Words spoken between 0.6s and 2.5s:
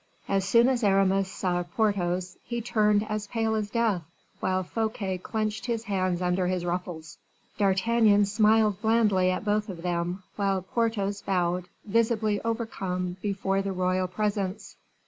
as Aramis saw Porthos,